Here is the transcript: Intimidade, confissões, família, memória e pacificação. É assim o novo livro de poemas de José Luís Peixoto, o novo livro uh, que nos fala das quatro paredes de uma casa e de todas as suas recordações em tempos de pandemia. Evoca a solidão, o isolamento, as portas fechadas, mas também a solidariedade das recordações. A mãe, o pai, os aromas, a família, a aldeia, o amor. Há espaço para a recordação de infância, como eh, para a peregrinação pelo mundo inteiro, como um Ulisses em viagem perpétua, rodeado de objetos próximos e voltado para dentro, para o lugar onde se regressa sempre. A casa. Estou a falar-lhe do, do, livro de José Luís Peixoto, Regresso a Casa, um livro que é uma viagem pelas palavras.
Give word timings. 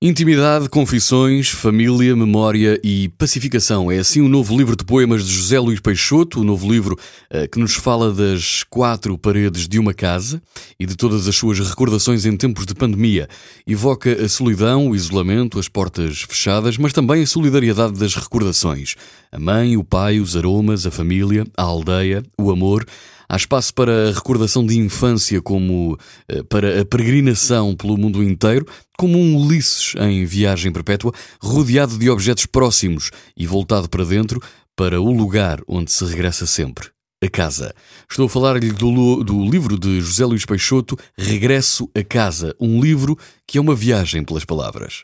Intimidade, 0.00 0.68
confissões, 0.68 1.48
família, 1.48 2.14
memória 2.14 2.80
e 2.84 3.08
pacificação. 3.18 3.90
É 3.90 3.98
assim 3.98 4.20
o 4.20 4.28
novo 4.28 4.56
livro 4.56 4.76
de 4.76 4.84
poemas 4.84 5.26
de 5.26 5.32
José 5.32 5.58
Luís 5.58 5.80
Peixoto, 5.80 6.40
o 6.40 6.44
novo 6.44 6.70
livro 6.70 6.94
uh, 6.94 7.48
que 7.50 7.58
nos 7.58 7.74
fala 7.74 8.12
das 8.12 8.62
quatro 8.70 9.18
paredes 9.18 9.66
de 9.66 9.76
uma 9.76 9.92
casa 9.92 10.40
e 10.78 10.86
de 10.86 10.94
todas 10.94 11.26
as 11.26 11.34
suas 11.34 11.58
recordações 11.58 12.24
em 12.24 12.36
tempos 12.36 12.64
de 12.64 12.76
pandemia. 12.76 13.28
Evoca 13.66 14.12
a 14.24 14.28
solidão, 14.28 14.88
o 14.88 14.94
isolamento, 14.94 15.58
as 15.58 15.66
portas 15.66 16.22
fechadas, 16.22 16.78
mas 16.78 16.92
também 16.92 17.24
a 17.24 17.26
solidariedade 17.26 17.98
das 17.98 18.14
recordações. 18.14 18.94
A 19.32 19.38
mãe, 19.40 19.76
o 19.76 19.82
pai, 19.82 20.20
os 20.20 20.36
aromas, 20.36 20.86
a 20.86 20.92
família, 20.92 21.44
a 21.56 21.62
aldeia, 21.64 22.22
o 22.38 22.52
amor. 22.52 22.86
Há 23.30 23.36
espaço 23.36 23.74
para 23.74 24.08
a 24.08 24.12
recordação 24.12 24.64
de 24.64 24.78
infância, 24.78 25.42
como 25.42 25.98
eh, 26.28 26.42
para 26.44 26.80
a 26.80 26.84
peregrinação 26.84 27.76
pelo 27.76 27.98
mundo 27.98 28.22
inteiro, 28.22 28.66
como 28.96 29.18
um 29.18 29.36
Ulisses 29.36 29.94
em 30.00 30.24
viagem 30.24 30.72
perpétua, 30.72 31.12
rodeado 31.38 31.98
de 31.98 32.08
objetos 32.08 32.46
próximos 32.46 33.10
e 33.36 33.46
voltado 33.46 33.86
para 33.88 34.04
dentro, 34.04 34.40
para 34.74 34.98
o 34.98 35.12
lugar 35.12 35.60
onde 35.68 35.92
se 35.92 36.04
regressa 36.06 36.46
sempre. 36.46 36.88
A 37.22 37.28
casa. 37.28 37.74
Estou 38.08 38.26
a 38.26 38.28
falar-lhe 38.28 38.70
do, 38.70 39.24
do, 39.24 39.44
livro 39.44 39.76
de 39.76 40.00
José 40.00 40.24
Luís 40.24 40.46
Peixoto, 40.46 40.96
Regresso 41.18 41.90
a 41.94 42.04
Casa, 42.04 42.54
um 42.60 42.80
livro 42.80 43.18
que 43.44 43.58
é 43.58 43.60
uma 43.60 43.74
viagem 43.74 44.22
pelas 44.22 44.44
palavras. 44.44 45.02